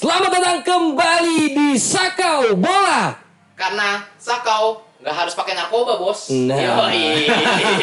[0.00, 3.12] Selamat datang kembali di Sakau Bola.
[3.52, 6.32] Karena sakau nggak harus pakai narkoba bos.
[6.32, 7.28] Nah, Yoi.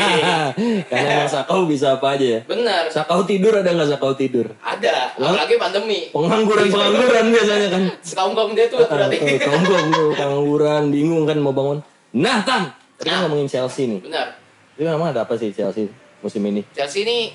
[0.90, 2.40] karena emang Sakau bisa apa aja ya.
[2.50, 2.90] Bener.
[2.90, 4.50] Sakau tidur ada nggak Sakau tidur?
[4.66, 5.14] Ada.
[5.14, 6.10] Apalagi pandemi.
[6.10, 7.84] Pengangguran pengangguran biasanya kan.
[8.18, 9.18] Kaum dia tuh berarti.
[9.22, 11.86] Eh, Tonggong lu pengangguran, bingung kan mau bangun.
[12.18, 13.30] Nah Tam, kan Nah.
[13.30, 14.02] ngomongin Chelsea nih.
[14.02, 14.34] Bener.
[14.74, 15.86] Itu memang ada apa sih Chelsea
[16.26, 16.66] musim ini?
[16.74, 17.30] Chelsea ini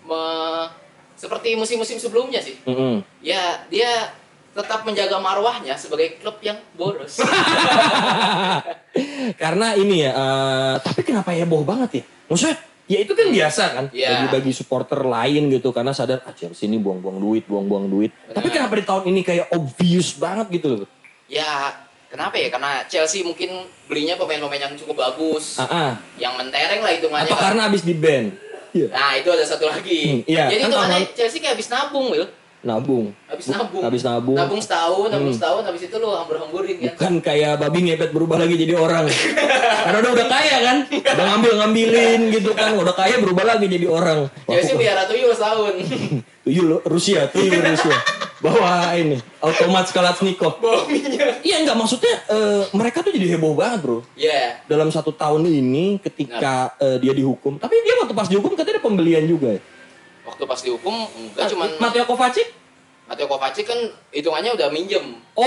[0.00, 0.80] me-
[1.14, 2.58] seperti musim-musim sebelumnya sih.
[2.66, 2.98] Mm-mm.
[3.22, 4.10] Ya dia
[4.54, 7.18] tetap menjaga marwahnya sebagai klub yang boros.
[9.34, 12.04] Karena ini ya, eh, tapi kenapa heboh banget ya?
[12.24, 14.08] Maksudnya, ya itu kan biasa kan, Iya.
[14.24, 18.14] bagi-bagi supporter lain gitu, karena sadar, ah Chelsea ini buang-buang duit, buang-buang duit.
[18.28, 18.54] Tapi Benar.
[18.54, 20.88] kenapa di tahun ini kayak obvious banget gitu loh?
[21.24, 21.72] ya
[22.06, 22.46] kenapa ya?
[22.46, 23.48] Karena Chelsea mungkin
[23.84, 25.92] belinya pemain-pemain yang cukup bagus, Ah, ah.
[26.14, 27.26] yang mentereng lah hitungannya.
[27.26, 27.44] Atau kan.
[27.50, 28.28] karena abis di band?
[28.70, 28.86] Iya.
[28.90, 30.00] Nah itu ada satu lagi.
[30.04, 32.26] Hmm, iya, Jadi kan hitungannya tahun- Chelsea kayak habis nabung, Will.
[32.64, 33.12] Nabung.
[33.28, 33.82] Habis nabung.
[33.84, 34.36] Habis nabung.
[34.40, 35.36] Nabung setahun, nabung Hmm.
[35.36, 36.92] setahun, habis itu lu hambur-hamburin kan.
[36.96, 39.04] Bukan kayak babi ngepet berubah lagi jadi orang.
[39.84, 44.32] Karena udah udah kaya kan, udah ngambil-ngambilin gitu kan, udah kaya berubah lagi jadi orang.
[44.48, 45.74] Wah, Chelsea biar tuyul setahun.
[46.48, 47.96] tuyul Rusia, tuyul Rusia.
[48.40, 50.60] Bawa ini, automat Kalashnikov.
[50.60, 51.40] Bawa minyak.
[51.40, 53.98] Iya enggak maksudnya eh, mereka tuh jadi heboh banget bro.
[54.16, 58.80] Ya, Dalam satu tahun ini ketika eh, dia dihukum, tapi dia waktu pas dihukum katanya
[58.80, 59.60] ada pembelian juga ya.
[60.24, 62.48] Waktu pas dihukum enggak cuman Mateo Kovacic?
[63.04, 63.76] Mateo Kovacic kan
[64.10, 65.20] hitungannya udah minjem.
[65.36, 65.44] Oh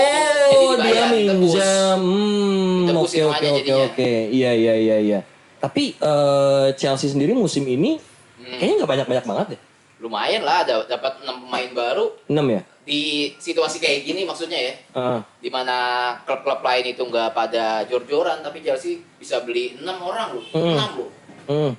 [0.78, 1.98] Jadi dia minjam.
[1.98, 4.10] Hmm, oke oke oke oke.
[4.30, 5.20] Iya iya iya iya.
[5.58, 7.98] Tapi eh, Chelsea sendiri musim ini
[8.38, 8.56] Hmm.
[8.56, 9.58] kayaknya nggak banyak banyak banget ya.
[9.98, 12.62] Lumayan lah ada dapat 6 pemain baru 6 ya.
[12.88, 13.00] di
[13.36, 14.74] situasi kayak gini maksudnya ya.
[14.96, 15.20] Heeh.
[15.44, 15.76] di mana
[16.24, 20.44] klub-klub lain itu nggak pada jor-joran tapi Chelsea bisa beli 6 orang loh.
[20.54, 20.80] Hmm.
[20.80, 21.10] 6 loh.
[21.44, 21.72] Hmm.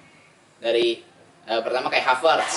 [0.61, 1.01] Dari
[1.47, 2.55] eh, pertama kayak Havertz.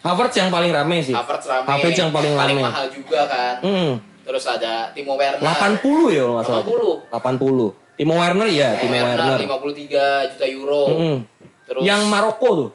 [0.00, 1.12] Havertz yang paling rame sih.
[1.12, 1.66] Havertz rame.
[1.68, 2.62] Havertz yang paling rame.
[2.64, 3.54] mahal juga kan.
[3.60, 3.92] Hmm.
[4.24, 5.44] Terus ada Timo Werner.
[5.44, 6.64] 80 ya kalau nggak salah.
[7.12, 7.76] 80.
[7.76, 7.98] 80.
[8.00, 9.38] Timo Werner ya, Timo Timo Werner Werner.
[9.44, 10.82] 53 juta euro.
[10.88, 11.16] Mm-mm.
[11.68, 12.70] Terus Yang Maroko tuh,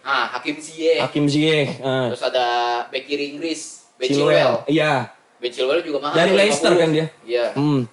[0.00, 0.98] ah Hakim Ziyech.
[1.04, 2.46] Hakim Ziyech, eh, Terus ada
[2.88, 4.64] bek kiri Inggris, Ben Chilwell.
[4.64, 5.12] Iya.
[5.38, 6.16] Ben Chilwell juga mahal.
[6.16, 6.40] Dari 50.
[6.40, 7.06] Leicester kan dia?
[7.28, 7.46] Iya.
[7.52, 7.84] Hmm.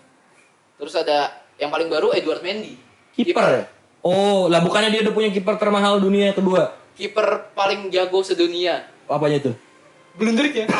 [0.79, 2.79] Terus ada yang paling baru Edward Mendy.
[3.11, 3.67] Kiper.
[3.99, 6.78] Oh, lah bukannya dia udah punya kiper termahal dunia kedua?
[6.99, 8.83] Kiper paling jago sedunia.
[9.07, 9.55] Apanya tuh?
[10.19, 10.67] Blundernya.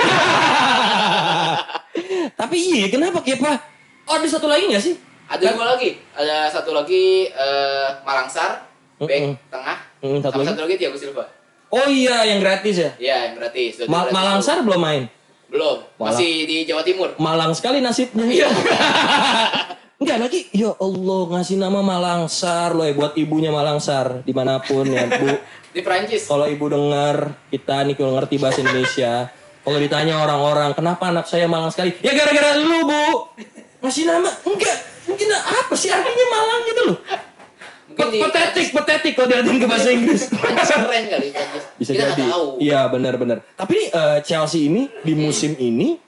[2.36, 3.56] Tapi iya, kenapa Kepa?
[4.04, 5.00] Oh, ada satu lagi nggak sih?
[5.32, 5.96] Ada dua lagi.
[6.12, 8.68] Ada satu lagi eh, Malangsar,
[9.00, 9.34] back Mm-mm.
[9.48, 9.78] tengah.
[10.02, 10.50] Mm, satu sama lagi?
[10.52, 11.26] satu lagi Thiago Silva.
[11.70, 12.92] Oh iya, yang gratis ya.
[13.00, 13.72] Iya, yang gratis.
[13.86, 14.12] Ma- gratis.
[14.12, 15.04] Malangsar belum main.
[15.48, 15.78] belum.
[15.98, 16.14] Malang.
[16.14, 17.10] Masih di Jawa Timur.
[17.16, 18.28] Malang sekali nasibnya.
[18.28, 18.50] Iya.
[20.00, 24.86] Enggak lagi, ya Allah ngasih nama Malangsar loh ya buat ibunya Malangsar di mana pun
[24.86, 25.26] ya Bu.
[25.70, 26.26] di Prancis.
[26.26, 29.30] Kalau ibu dengar kita nih kalau ngerti bahasa Indonesia,
[29.62, 33.06] kalau ditanya orang-orang kenapa anak saya Malang sekali, ya gara-gara lu bu
[33.80, 34.78] ngasih nama enggak
[35.08, 36.98] mungkin apa sih artinya Malang gitu loh.
[37.90, 40.32] Mungkin Petetik, petetik kalau diartikan ke bahasa Inggris.
[40.32, 41.64] Keren kali Prancis.
[41.76, 42.24] Bisa Kita jadi.
[42.64, 43.44] Iya benar-benar.
[43.60, 46.00] Tapi eh, Chelsea ini di musim ini,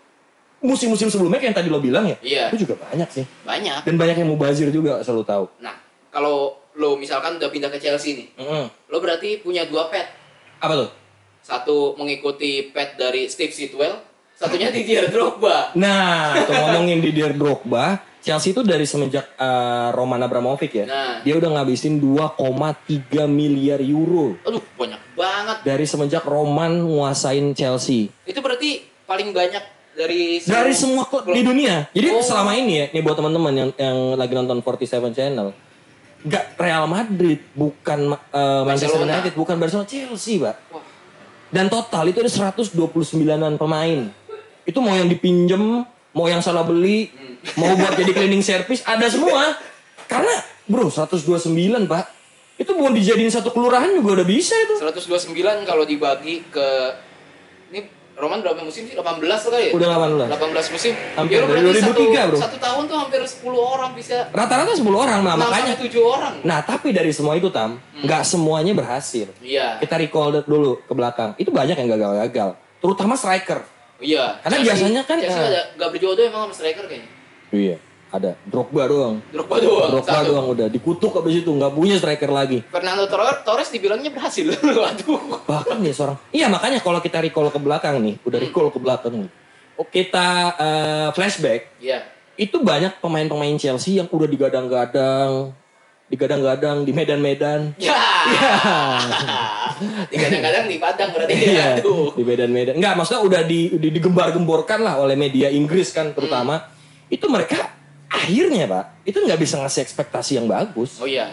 [0.64, 2.44] musim-musim sebelumnya kayak yang tadi lo bilang ya, Iya.
[2.54, 3.26] itu juga banyak sih.
[3.44, 3.84] Banyak.
[3.84, 5.46] Dan banyak yang mubazir juga selalu tahu.
[5.60, 5.76] Nah,
[6.16, 8.66] kalau lo misalkan udah pindah ke Chelsea nih, Mm-mm.
[8.88, 10.08] lo berarti punya dua pet.
[10.58, 10.90] Apa tuh?
[11.42, 13.98] Satu mengikuti pet dari Steve Sitwell,
[14.32, 15.74] satunya Didier Drogba.
[15.74, 21.14] Nah, itu ngomongin Didier Drogba, Chelsea itu dari semenjak eh, Roman Abramovich ya, Nah.
[21.20, 22.78] dia udah ngabisin 2,3
[23.28, 25.58] miliar euro Aduh, banyak banget.
[25.64, 28.14] dari semenjak Roman nguasain Chelsea.
[28.24, 31.90] Itu berarti paling banyak dari Dari semua klub di dunia.
[31.92, 32.22] Jadi Oh.
[32.22, 35.52] selama ini ya, nih buat teman-teman yang yang lagi nonton 47 Channel,
[36.22, 39.14] nggak Real Madrid, bukan eh, Manchester Barcelona.
[39.18, 40.56] United, bukan Barcelona, Chelsea, Pak.
[40.74, 40.84] Wah.
[41.52, 44.00] Dan total itu ada 129-an pemain.
[44.64, 45.84] Itu mau yang dipinjem,
[46.16, 47.12] mau yang salah beli,
[47.60, 49.60] mau buat jadi cleaning service, ada semua.
[50.08, 50.32] Karena
[50.68, 51.52] bro 129
[51.92, 52.06] pak,
[52.56, 54.80] itu mau dijadiin satu kelurahan juga udah bisa itu.
[54.80, 56.68] 129 kalau dibagi ke
[58.18, 58.94] Roman berapa musim sih?
[58.94, 59.72] 18 kali ya?
[59.74, 60.30] Udah 18.
[60.30, 60.94] 18 musim.
[61.18, 62.38] Hampir ya, dari berarti 2003, satu, bro.
[62.38, 64.18] satu tahun tuh hampir 10 orang bisa.
[64.30, 65.74] Rata-rata 10 orang, nah 6 makanya.
[65.74, 66.34] sampai 7 orang.
[66.44, 69.28] Nah tapi dari semua itu tam, nggak semuanya berhasil.
[69.42, 69.80] Iya.
[69.80, 72.50] Kita recall dulu ke belakang, itu banyak yang gagal-gagal.
[72.82, 73.62] Terutama striker.
[74.02, 74.42] Iya.
[74.42, 77.10] Karena Chelsea- biasanya kan, Chelsea ada gak berjodoh emang sama striker kayaknya.
[77.54, 77.78] Iya.
[78.12, 79.16] Ada Drogba doang.
[79.32, 79.88] Drogba doang.
[79.90, 80.28] Drogba satu.
[80.28, 82.60] doang udah dikutuk abis itu nggak punya striker lagi.
[82.68, 84.46] Fernando Torres, Torres dibilangnya berhasil.
[84.84, 85.48] Waduh.
[85.48, 86.16] Bahkan dia seorang.
[86.30, 89.28] Iya makanya kalau kita recall ke belakang nih, udah recall ke belakang nih.
[89.74, 92.04] Oh, kita eh, flashback, Iya.
[92.36, 95.50] itu banyak pemain-pemain Chelsea yang udah digadang-gadang,
[96.06, 97.72] digadang-gadang di medan-medan.
[97.80, 97.96] Ya.
[100.12, 101.82] Kadang-kadang di Padang berarti Iya, ya.
[101.82, 102.14] Tuh.
[102.14, 102.76] di medan-medan.
[102.76, 106.68] Enggak, maksudnya udah di, di- digembar-gemborkan lah oleh media Inggris kan terutama.
[107.08, 107.72] Itu mereka
[108.12, 111.00] akhirnya pak, itu nggak bisa ngasih ekspektasi yang bagus.
[111.00, 111.32] Oh iya.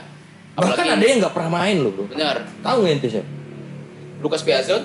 [0.54, 2.06] Bahkan ada yang nggak pernah main loh bro.
[2.06, 2.46] Benar.
[2.62, 3.30] Tahu nggak ente siapa?
[4.18, 4.82] Lucas Piazon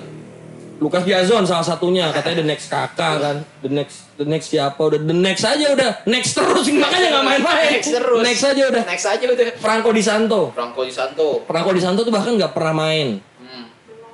[0.78, 4.98] Lukas Piazon salah satunya katanya the next kakak kan the next the next siapa udah
[4.98, 8.22] the next aja udah next terus makanya nggak main-main next terus.
[8.22, 9.46] next aja udah Next aja udah.
[9.58, 11.42] Franco Di Santo Franco Di Santo.
[11.46, 13.66] Franco Di Santo tuh bahkan nggak pernah main Hmm.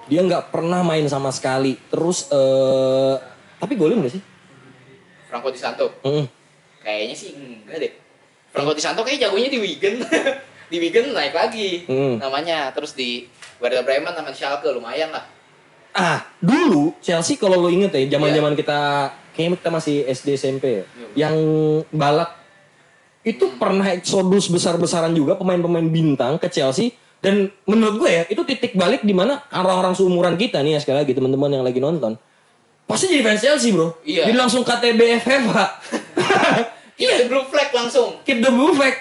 [0.09, 3.15] dia nggak pernah main sama sekali terus eh
[3.57, 4.23] tapi golin gak sih
[5.29, 6.01] Franco Di Santo.
[6.01, 6.25] Mm.
[6.81, 7.93] Kayaknya sih enggak deh.
[8.49, 10.03] Franco Di Santo kayak jagonya di Wigan.
[10.73, 12.17] di Wigan naik lagi Hmm.
[12.17, 12.73] namanya.
[12.73, 13.29] Terus di
[13.59, 15.25] Werder Bremen sama Schalke lumayan lah.
[15.91, 18.39] ah dulu Chelsea kalau lo inget ya zaman Iya.
[18.39, 18.79] zaman kita
[19.35, 20.85] kayaknya kita masih SD SMP ya
[21.19, 21.35] yang
[21.91, 22.31] balak
[23.21, 28.73] itu pernah eksodus besar-besaran juga pemain-pemain bintang ke Chelsea dan menurut gue ya itu titik
[28.73, 32.15] balik di mana orang-orang seumuran kita nih ya sekali lagi teman-teman yang lagi nonton
[32.87, 34.31] pasti jadi fans Chelsea bro Iya.
[34.31, 34.63] jadi langsung
[37.01, 38.09] KTB FFH Iya, blue flag langsung.
[38.23, 38.95] keep the blue flag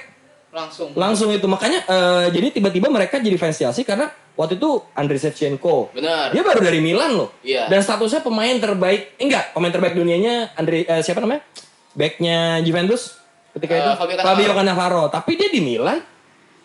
[0.49, 0.89] Langsung.
[0.93, 5.91] langsung itu makanya eh, jadi tiba-tiba mereka jadi fans Chelsea karena waktu itu Andriy Shevchenko
[5.91, 6.31] Benar.
[6.31, 7.67] dia baru dari Milan loh Iya.
[7.67, 11.45] dan statusnya pemain terbaik eh, enggak pemain terbaik dunianya Andri eh, siapa namanya
[11.91, 13.19] backnya Juventus
[13.51, 14.25] ketika Eh, itu Fabio Cannavaro.
[14.31, 16.01] Fabio Cannavaro tapi dia di Milan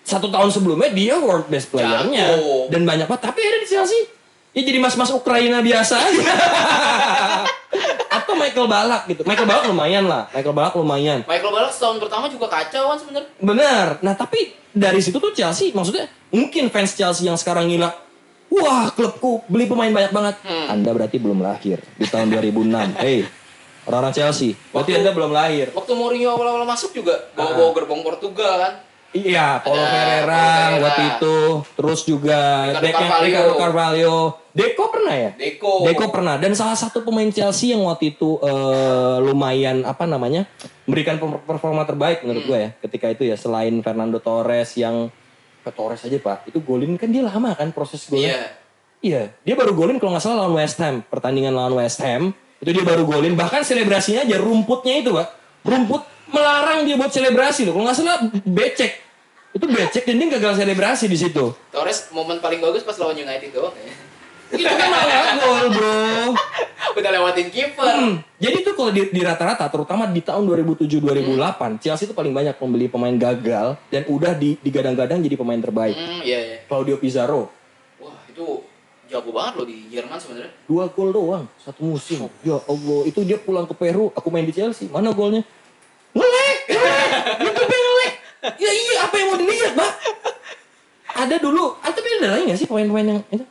[0.00, 2.68] satu tahun sebelumnya dia world best playernya Jago.
[2.68, 4.00] dan banyak banget tapi ada di Chelsea
[4.54, 6.22] ya jadi mas-mas Ukraina biasa aja
[8.08, 12.30] atau Michael Balak gitu Michael Balak lumayan lah Michael Balak lumayan Michael Ballack setahun pertama
[12.30, 13.30] juga kacau kan sebenarnya.
[13.36, 13.86] Benar.
[14.00, 17.90] Nah tapi dari situ tuh Chelsea, maksudnya mungkin fans Chelsea yang sekarang gila,
[18.48, 20.34] wah klubku beli pemain banyak banget.
[20.42, 20.66] Hmm.
[20.70, 22.74] Anda berarti belum lahir di tahun 2006.
[23.02, 23.22] Hei,
[23.86, 25.66] orang-orang Chelsea, berarti Waktu- Anda belum lahir.
[25.70, 28.72] Waktu Mourinho awal-awal masuk juga bawa-bawa gerbong Portugal kan.
[29.14, 31.36] Iya, Paulo Ferreira waktu itu,
[31.78, 33.22] terus juga Ricardo Carvalho.
[33.22, 34.16] Ricardo Carvalho.
[34.54, 35.30] Deco pernah ya?
[35.34, 35.82] Deco.
[35.82, 40.46] Deco pernah dan salah satu pemain Chelsea yang waktu itu eh, lumayan apa namanya
[40.86, 42.48] memberikan performa terbaik menurut Hmm.
[42.48, 45.10] gue ya ketika itu ya selain Fernando Torres yang
[45.60, 48.42] eh, Torres aja pak itu golin kan dia lama kan proses golin Iya.
[49.00, 52.30] iya dia baru golin kalau nggak salah lawan West Ham pertandingan lawan West Ham
[52.62, 55.28] itu dia baru golin bahkan selebrasinya aja rumputnya itu pak
[55.62, 58.16] rumput melarang dia buat selebrasi loh kalau nggak salah
[58.46, 59.02] becek
[59.50, 63.50] itu becek dan dia gagal selebrasi di situ Torres momen paling bagus pas lawan United
[63.50, 64.13] doang ya.
[64.54, 66.02] Itu kan nggak gol bro
[66.94, 67.82] Udah lewatin kiper.
[67.90, 72.54] Hmm, Jadi tuh kalau di, di rata-rata, terutama di tahun 2007-2008, Chelsea itu paling banyak
[72.54, 75.98] membeli pemain gagal dan udah di, digadang-gadang jadi pemain terbaik.
[75.98, 76.56] Hmm, iya iya.
[76.70, 77.50] Claudio Pizarro,
[77.98, 78.62] Wah, itu
[79.10, 80.54] jago banget loh di Jerman sebenarnya.
[80.70, 82.30] dua gol doang satu musim.
[82.46, 85.42] Ya Allah, itu dia pulang ke Peru, aku main di Chelsea, mana golnya?
[86.14, 87.10] Ngelek, ngelek,
[87.42, 88.12] YouTube ngelek.
[88.54, 89.92] Ya iya, apa yang mau dilihat, Mbak?
[91.26, 93.44] Ada dulu, ah, tapi ada lagi gak sih pemain-pemain yang itu?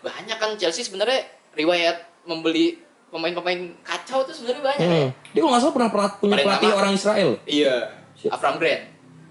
[0.00, 2.80] Banyak kan Chelsea sebenarnya riwayat membeli
[3.10, 4.88] pemain-pemain kacau tuh sebenarnya banyak ya.
[4.88, 5.08] Hmm.
[5.34, 7.30] Dia kalau nggak salah pernah, pernah punya Paling pelatih orang Israel.
[7.44, 7.76] Iya.
[8.16, 8.30] Siap.
[8.36, 8.82] Avram Grant.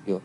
[0.03, 0.17] Yo.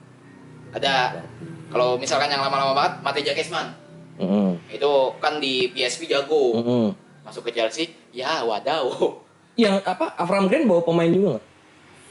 [0.75, 1.23] Ada
[1.71, 3.75] kalau misalkan yang lama-lama banget Mateja Kesman.
[4.15, 6.55] Mm Itu kan di PSV jago.
[6.59, 6.87] -mm.
[7.25, 8.91] Masuk ke Chelsea, ya wadaw.
[9.63, 10.19] Yang apa?
[10.19, 11.45] Avram Grant bawa pemain juga nggak?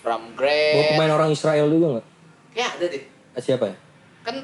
[0.04, 0.90] Avram Bawa Grant.
[0.96, 2.06] pemain orang Israel juga nggak?
[2.56, 3.04] Ya ada deh.
[3.40, 3.76] Siapa ya?
[4.24, 4.36] Kan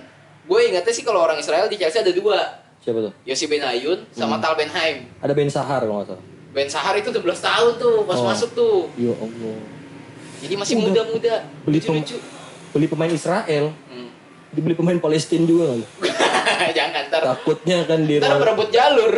[0.50, 2.40] gue ingetnya sih kalau orang Israel di Chelsea ada dua.
[2.80, 3.14] Siapa tuh?
[3.28, 4.44] Yossi Benayoun sama Hmm.
[4.44, 4.96] Tal Benheim.
[5.20, 6.24] Ada Ben Sahar kalau nggak salah.
[6.50, 8.26] Ben Sahar itu 11 tahun tuh pas Oh.
[8.26, 8.78] masuk tuh.
[8.96, 9.60] Ya Allah.
[10.40, 11.36] Jadi masih muda-muda.
[11.68, 12.08] Beli pem-.
[12.72, 14.10] Beli pemain Israel, Hmm.
[14.50, 15.92] dibeli pemain Palestina juga nggak?
[16.78, 17.22] Jangan ntar.
[17.36, 19.14] Takutnya kan di Ntar berebut jalur.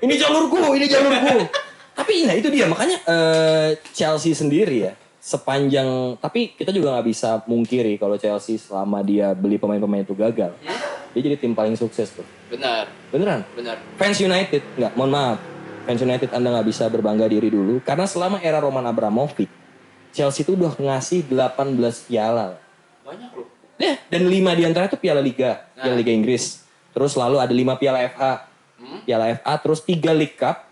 [0.00, 1.36] Ini jalurku, ini jalurku.
[2.00, 7.44] tapi nah itu dia makanya eh, Chelsea sendiri ya sepanjang tapi kita juga nggak bisa
[7.44, 10.56] mungkiri kalau Chelsea selama dia beli pemain-pemain itu gagal.
[10.58, 10.80] Hmm?
[11.12, 12.24] Dia jadi tim paling sukses tuh.
[12.48, 13.44] Benar, Beneran.
[13.52, 13.76] benar.
[13.94, 15.38] Fans United, nggak, mohon maaf.
[15.82, 17.82] Fans United Anda nggak bisa berbangga diri dulu.
[17.82, 19.50] Karena selama era Roman Abramovich,
[20.10, 22.56] Chelsea itu udah ngasih 18 piala.
[23.02, 23.46] Banyak loh.
[23.74, 25.98] Ya, dan 5 di antara itu piala Liga, piala Nah.
[25.98, 26.62] Liga Inggris.
[26.90, 28.32] Terus lalu ada 5 piala FA,
[28.78, 29.02] Hmm?
[29.04, 30.69] piala FA, terus 3 League Cup,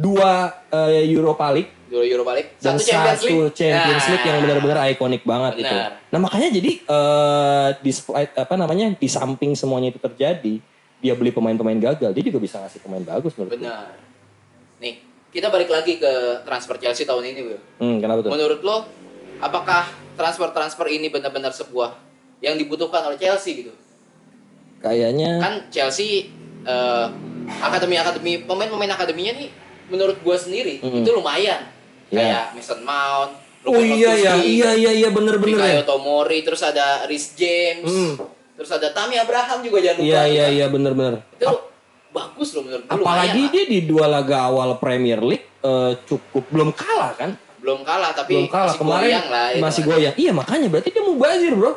[0.00, 2.56] 2 Europa League, Dua Euro balik.
[2.56, 3.52] dan Satu Champions satu League.
[3.52, 4.10] Champions Nah.
[4.16, 5.68] League yang benar-benar ikonik banget itu.
[5.68, 5.90] Benar.
[6.08, 10.54] Nah makanya jadi eh despite apa namanya di samping semuanya itu terjadi,
[11.04, 13.60] dia beli pemain-pemain gagal, dia juga bisa ngasih pemain bagus menurut gue.
[13.60, 13.92] Benar.
[14.80, 17.60] Nih, kita balik lagi ke transfer Chelsea tahun ini, Will.
[17.76, 18.30] Hmm, kenapa tuh?
[18.32, 18.88] Menurut lo,
[19.38, 19.84] apakah
[20.16, 21.92] transfer-transfer ini benar-benar sebuah
[22.40, 23.72] yang dibutuhkan oleh Chelsea gitu?
[24.80, 26.26] Kayaknya Kan Chelsea
[26.62, 27.06] eh,
[27.60, 29.50] akademi-akademi pemain-pemain akademinya nih
[29.92, 31.04] menurut gua sendiri Mm-mm.
[31.04, 31.68] itu lumayan.
[32.08, 32.16] Iya.
[32.18, 33.32] Kayak Mason Mount,
[33.62, 35.64] Oh iya ya, iya iya iya bener bener ya.
[35.78, 38.18] Mikayo Tomori, terus ada Rhys James, Hmm.
[38.52, 40.08] terus ada Tammy Abraham juga jangan lupa.
[40.08, 41.14] Iya iya iya bener bener.
[41.32, 41.46] Itu
[42.10, 42.92] bagus loh menurut gue.
[42.92, 47.32] Apalagi dia di dua laga awal Premier League eh, cukup belum kalah kan?
[47.62, 49.46] belum kalah tapi Belum kalah masih kemarin goyang lah.
[49.48, 49.90] itu masih kan.
[49.94, 50.14] goyang.
[50.18, 51.72] Iya makanya berarti dia mau bazir bro.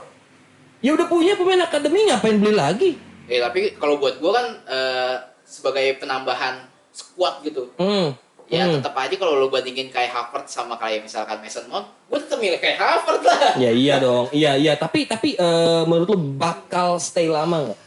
[0.82, 2.92] Ya udah punya pemain akademi ngapain beli lagi?
[3.26, 5.14] Eh tapi kalau buat gue kan eh,
[5.46, 7.68] sebagai penambahan squad gitu.
[7.76, 8.16] Hmm.
[8.46, 8.78] Ya hmm.
[8.78, 12.62] tetap aja kalau lo bandingin kayak Havertz sama kayak misalkan Mason Mount, gue tetap milih
[12.62, 13.58] kayak Havertz lah.
[13.58, 14.78] Ya iya dong, iya iya.
[14.78, 17.80] Tapi tapi eh, menurut lu bakal stay lama nggak?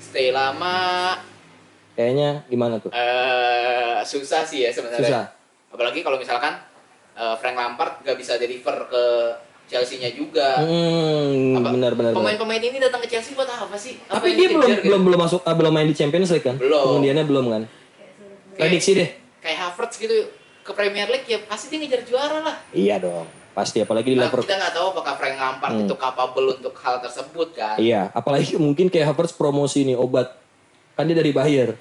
[0.00, 1.12] Stay lama
[1.92, 2.94] Kayaknya gimana tuh?
[2.94, 5.04] eh susah sih ya sebenarnya.
[5.04, 5.24] Susah.
[5.68, 6.56] Apalagi kalau misalkan
[7.12, 9.04] eh, Frank Lampard gak bisa deliver ke
[9.68, 10.64] Chelsea-nya juga.
[10.64, 12.16] Hmm, Apa- benar benar.
[12.16, 14.00] Pemain-pemain ini datang ke Chelsea buat apa sih?
[14.08, 14.82] Apa Tapi dia belum gitu?
[14.88, 16.56] belum belum masuk ah, belum main di Champions League kan?
[16.56, 16.96] Belum.
[16.96, 17.62] Kemudiannya belum kan?
[18.60, 19.10] Prediksi deh.
[19.38, 20.16] kayak Havertz gitu
[20.60, 22.56] ke Premier League ya pasti dia ngejar juara lah.
[22.70, 23.24] Iya dong.
[23.50, 24.44] Pasti apalagi di Nah, Liverpool.
[24.44, 25.82] kita nggak tahu apakah Frank Lampard Hmm.
[25.82, 27.74] itu capable untuk hal tersebut kan.
[27.76, 30.34] Iya, apalagi mungkin kayak Havertz promosi nih obat.
[30.92, 31.78] Kan dia dari Bayer.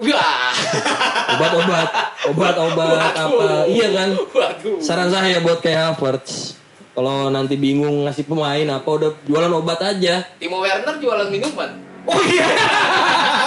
[1.28, 1.90] Obat-obat,
[2.28, 3.26] obat-obat apa.
[3.28, 3.66] Waduh.
[3.68, 4.10] Iya kan?
[4.16, 4.78] Waduh.
[4.80, 6.56] Saran saya buat kayak Havertz.
[6.94, 10.26] Kalau nanti bingung ngasih pemain apa udah jualan obat aja.
[10.38, 11.78] Timo Werner jualan minuman.
[12.06, 12.46] Oh iya.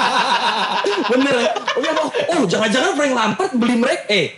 [1.08, 1.36] Bener.
[1.56, 4.36] Oh iya, oh, oh jangan-jangan Frank Lampard beli mereka eh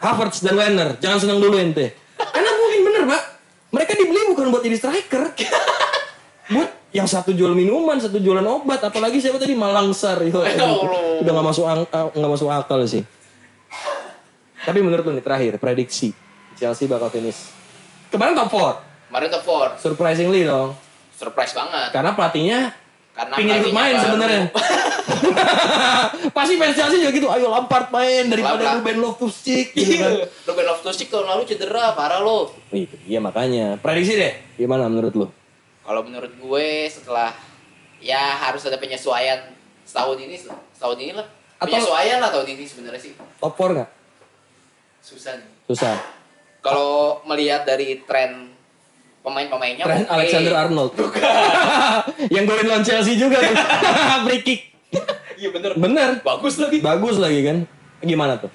[0.00, 0.96] Havertz dan Werner.
[0.96, 1.92] Jangan senang dulu ente.
[2.16, 3.22] Karena mungkin bener, Pak.
[3.70, 5.22] Mereka dibeli bukan buat jadi striker.
[6.56, 10.18] buat yang satu jual minuman, satu jualan obat, apalagi siapa tadi Malangsar.
[10.26, 11.22] Yo, Allah.
[11.22, 13.04] udah nggak masuk ang- ah, nggak masuk akal sih.
[14.60, 16.12] Tapi menurut lu nih terakhir prediksi
[16.58, 17.48] Chelsea bakal finish.
[18.10, 19.08] Kemarin top 4.
[19.08, 19.44] Kemarin top
[19.78, 19.80] 4.
[19.80, 20.74] Surprisingly dong.
[21.14, 21.88] Surprise banget.
[21.94, 22.60] Karena pelatihnya
[23.10, 24.42] Karena pingin ikut main sebenarnya.
[26.36, 28.76] Pasti fans Chelsea juga gitu, ayo Lampard main daripada Lampard.
[28.80, 30.10] Ruben Loftus-Cheek gitu kan.
[30.14, 30.26] Iya.
[30.46, 32.54] Ruben Loftus-Cheek tahun lalu cedera, parah lo.
[32.70, 33.76] Itu iya makanya.
[33.76, 34.32] Prediksi deh.
[34.56, 35.26] Gimana menurut lu?
[35.82, 37.34] Kalau menurut gue setelah
[37.98, 39.52] ya harus ada penyesuaian
[39.82, 40.36] setahun ini
[40.72, 41.26] setahun ini lah.
[41.58, 43.12] Atau- Penyesuaian lah tahun ini sebenarnya sih.
[43.36, 43.88] Top 4 nggak?
[45.02, 45.48] Susah nih.
[45.66, 45.94] Susah.
[46.60, 48.49] Kalau melihat dari tren
[49.20, 50.12] pemain-pemainnya Trent oke.
[50.12, 50.92] Alexander Arnold.
[52.34, 53.56] yang golin lawan Chelsea juga tuh.
[54.26, 54.60] Free kick.
[55.36, 55.70] Iya bener.
[55.76, 56.08] Bener.
[56.20, 56.80] Bagus lagi.
[56.80, 57.56] Bagus lagi kan.
[58.00, 58.50] Gimana tuh?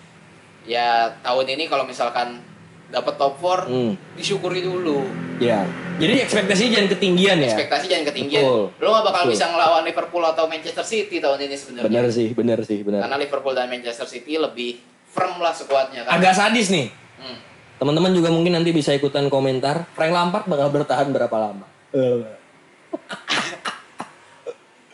[0.65, 2.41] Ya tahun ini kalau misalkan
[2.85, 3.93] dapat top 4 Hmm.
[4.13, 5.05] disyukuri dulu.
[5.37, 5.65] Ya.
[5.97, 7.49] Jadi ekspektasinya jangan ketinggian ya.
[7.49, 8.43] Ekspektasi jangan ketinggian.
[8.45, 8.61] Betul.
[8.77, 9.33] Lo gak bakal Betul.
[9.33, 11.87] bisa ngelawan Liverpool atau Manchester City tahun ini sebenarnya.
[11.89, 13.01] Bener sih, bener sih, bener.
[13.01, 16.19] Karena Liverpool dan Manchester City lebih firm lah skuadnya kan.
[16.19, 16.87] Agak sadis nih.
[17.17, 17.37] Hmm.
[17.75, 19.83] Teman-teman juga mungkin nanti bisa ikutan komentar.
[19.95, 21.65] Frank Lampard bakal bertahan berapa lama?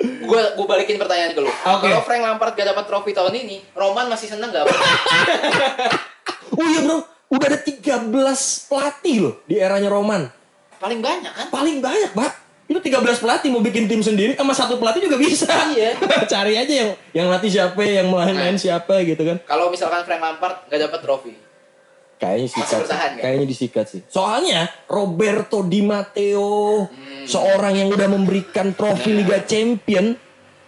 [0.02, 1.50] Gue gue balikin pertanyaan ke lu.
[1.50, 1.86] Oke.
[1.86, 4.66] Kalau Frank Lampard gak dapat trofi tahun ini, Roman masih seneng gak?
[6.52, 7.00] Oh iya bro,
[7.32, 8.12] udah ada 13
[8.68, 10.28] pelatih loh di eranya Roman.
[10.84, 11.48] Paling banyak kan?
[11.48, 12.32] Paling banyak pak.
[12.68, 15.48] Itu 13 pelatih mau bikin tim sendiri sama satu pelatih juga bisa.
[15.72, 15.96] Iya.
[16.32, 19.40] Cari aja yang yang latih siapa, yang main-main siapa gitu kan.
[19.48, 21.32] Kalau misalkan Frank Lampard gak dapat trofi,
[22.22, 22.80] Kayaknya disikat.
[22.80, 22.94] sih.
[22.94, 23.12] kan?
[23.18, 24.02] Kayaknya disikat sih.
[24.06, 27.26] Soalnya Roberto Di Matteo, Hmm.
[27.26, 30.14] seorang yang udah memberikan trofi Liga Champion,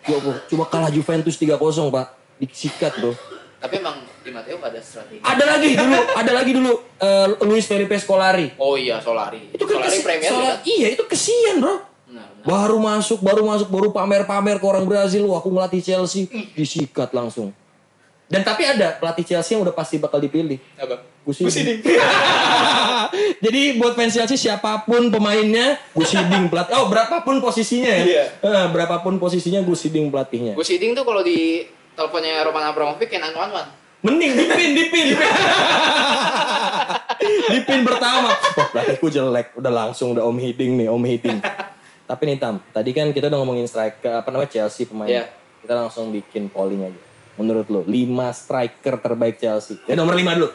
[0.02, 1.56] ya Allah, cuma kalah Juventus 3-0
[1.90, 2.08] pak.
[2.36, 3.14] Disikat bro.
[3.56, 5.20] tapi emang Di Matteo gak ada strategi.
[5.20, 8.52] Ada lagi dulu, ada lagi dulu eh, Luis Felipe Scolari.
[8.58, 9.52] Oh iya, Solari.
[9.52, 10.58] Itu kan Solari kesi- Premier Solari- kan?
[10.66, 11.76] Iya, itu kesian, Bro.
[12.04, 12.28] Benar.
[12.42, 15.24] Baru masuk, baru masuk, baru pamer-pamer ke orang Brazil.
[15.26, 17.56] Wah, aku ngelatih Chelsea, disikat langsung.
[18.34, 20.58] Dan tapi ada pelatih Chelsea yang udah pasti bakal dipilih.
[20.82, 21.06] Apa?
[21.22, 21.86] Gus Hiding.
[23.46, 26.74] Jadi buat fans Chelsea siapa pun pemainnya, Gus Hiding pelatih.
[26.82, 28.02] Oh, berapapun posisinya ya.
[28.02, 28.24] Iya.
[28.42, 30.58] Eh, berapapun posisinya Gus Hiding pelatihnya.
[30.58, 33.70] Gus Hiding tuh kalau di teleponnya Roman Abramovich kayak 911.
[34.04, 35.08] Mending dipin, dipin.
[37.54, 38.34] dipin pertama.
[38.34, 39.54] Wah, pelatihku jelek.
[39.56, 41.38] Udah langsung udah Om Hiding nih, Om Hiding.
[42.04, 45.08] Tapi nih Tam, tadi kan kita udah ngomongin striker apa namanya Chelsea pemain.
[45.08, 45.30] Iya.
[45.64, 47.13] Kita langsung bikin polling aja.
[47.34, 47.90] Menurut lo, 5
[48.34, 49.82] striker terbaik Chelsea.
[49.90, 50.50] Ya nomor 5 dulu.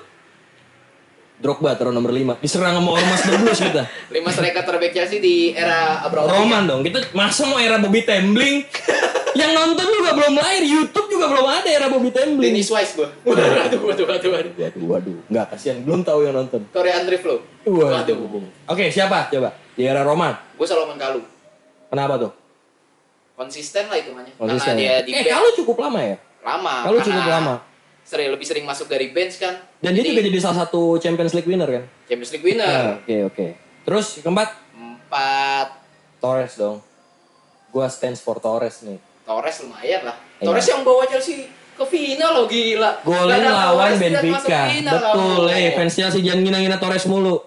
[1.38, 2.42] Drogba taruh nomor 5.
[2.42, 3.82] Diserang sama Ormas Blues kita.
[4.10, 6.34] Lima striker terbaik Chelsea di era Abramovich.
[6.34, 6.80] Roman dong.
[6.82, 8.66] Kita masa mau era Bobby Tembling?
[9.38, 12.50] Yang nonton juga belum lahir, YouTube juga belum ada era Bobby Tembling.
[12.50, 13.06] Dennis Wise gue.
[13.28, 14.52] Waduh, waduh, waduh, waduh.
[14.58, 15.16] Waduh, waduh.
[15.30, 15.78] Enggak, kasihan.
[15.86, 16.66] Belum tahu yang nonton.
[16.74, 17.38] Torre Andre Flo.
[17.62, 18.18] Waduh.
[18.66, 19.30] Oke, siapa?
[19.30, 19.54] Coba.
[19.78, 20.34] Di era Roman.
[20.58, 21.22] Gue Solomon Kalu.
[21.86, 22.32] Kenapa tuh?
[23.38, 24.34] Konsisten lah hitungannya.
[24.34, 24.74] Konsisten.
[24.74, 26.18] Karena dia di eh, kalau cukup lama ya?
[26.42, 26.74] Lama.
[26.86, 27.54] Kalau cukup lama.
[28.08, 29.52] Sering lebih sering masuk dari bench kan.
[29.78, 31.84] Dan dia juga jadi salah satu Champions League winner kan?
[32.08, 32.64] Champions League winner.
[32.64, 33.46] Ah, Oke, oke.
[33.84, 35.68] Terus keempat, Empat
[36.16, 36.80] Torres dong.
[37.68, 38.96] Gua stands for Torres nih.
[39.28, 40.16] Torres lumayan lah.
[40.40, 40.44] Iya.
[40.48, 43.04] Torres yang bawa Chelsea ke final loh gila.
[43.04, 44.72] Golin lawan Benfica.
[44.72, 47.44] Betul, eh fans Chelsea jangan ngina-ngina Torres mulu.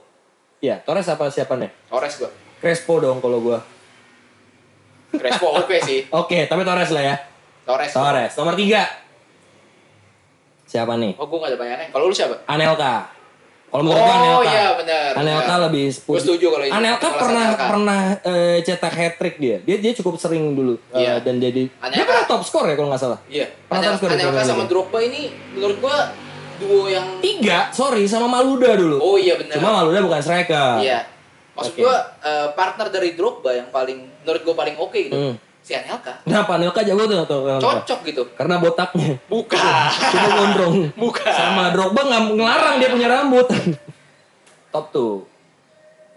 [0.62, 1.74] Iya, Torres apa siapa nih?
[1.89, 2.29] Torres gua.
[2.62, 3.60] Crespo dong kalau gua.
[5.12, 6.05] Crespo oke sih.
[6.21, 7.15] Oke, tapi Torres lah ya.
[7.63, 7.91] Torres.
[7.91, 8.31] Torres.
[8.33, 8.83] Nomor tiga.
[10.63, 11.13] Siapa nih?
[11.15, 11.87] Oh, gua gak ada bayangan.
[11.89, 12.35] Kalau lu siapa?
[12.45, 13.11] Anelka.
[13.67, 14.51] Kalau menurut gua Oh Anelka.
[14.51, 15.09] iya benar.
[15.13, 15.59] Anelka benar.
[15.67, 16.73] lebih Gua setuju kalau itu.
[16.73, 17.65] Anelka pernah Anelka.
[17.67, 19.57] pernah eh, cetak hat trick dia.
[19.59, 21.13] Dia dia cukup sering dulu eh, Iya.
[21.19, 23.19] dan jadi dia Anelka- pernah top score ya kalau nggak salah.
[23.25, 23.45] Iya.
[23.61, 24.63] Pernah Anel- transfer di Anelka Premier sama.
[24.65, 25.97] Drogba ini menurut gua
[26.57, 28.97] duo yang Tiga, sorry sama Maluda dulu.
[28.97, 29.55] Oh iya benar.
[29.55, 30.79] Cuma Maluda bukan striker.
[30.79, 30.99] Iya.
[31.51, 31.79] Maksud Oke.
[31.81, 35.11] gua eh, partner dari Drogba yang paling menurut gua paling oke gitu.
[35.13, 35.35] Hmm.
[35.61, 36.13] Si Anelka.
[36.25, 37.61] Kenapa Anelka jago tuh atau kenapa?
[37.61, 38.21] Cocok gitu.
[38.33, 39.09] Karena botaknya.
[39.29, 39.61] Bukan.
[40.09, 40.75] Cuma gondrong.
[40.97, 41.31] Bukan.
[41.31, 43.47] Sama Drogba nggak ngelarang dia punya rambut.
[44.73, 45.29] Top tuh.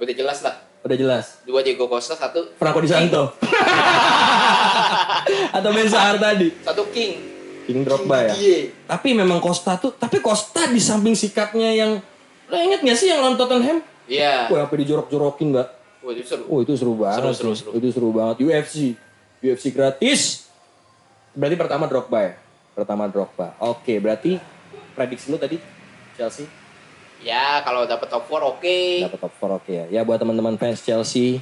[0.01, 0.57] Udah jelas lah.
[0.85, 1.45] Udah jelas.
[1.45, 3.33] Dua Diego Costa, satu Franco Di Santo.
[5.57, 6.53] atau Ben Sahar tadi.
[6.61, 7.17] satu King.
[7.65, 8.33] King Drogba ya.
[8.37, 8.59] Iya.
[8.85, 11.93] Tapi memang Costa tuh, tapi Costa di samping sikapnya yang
[12.45, 13.81] lo inget gak sih yang lawan Tottenham?
[14.05, 14.53] Iya.
[14.53, 15.69] Wah, apa dijorok-jorokin, Mbak?
[16.05, 16.45] Wah, itu seru.
[16.53, 17.33] Oh, itu seru banget.
[17.33, 17.71] Seru, seru, seru.
[17.81, 18.45] Itu seru banget.
[18.45, 18.93] UFC.
[19.45, 20.49] UFC gratis.
[21.33, 22.33] Berarti pertama Drogba ya?
[22.73, 23.53] Pertama Drogba.
[23.61, 24.41] Oke, berarti
[24.93, 25.61] prediksi lu tadi
[26.15, 26.49] Chelsea
[27.21, 28.79] Ya, kalau dapat top 4 oke.
[29.05, 29.85] dapat top 4 oke ya.
[29.91, 31.41] Ya buat teman-teman fans Chelsea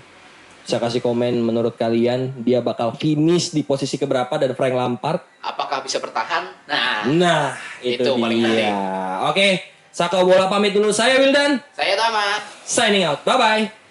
[0.63, 5.83] bisa kasih komen menurut kalian dia bakal finish di posisi keberapa dan Frank Lampard Apakah
[5.83, 6.55] bisa bertahan?
[6.71, 7.45] Nah, Nah,
[7.83, 8.63] itu, Itu paling penting.
[8.63, 8.71] dia.
[9.27, 9.49] Oke,
[9.91, 10.89] Saka Bola pamit dulu.
[10.89, 12.39] Saya Wildan, saya Tama.
[12.63, 13.27] signing out.
[13.27, 13.82] Bye-bye.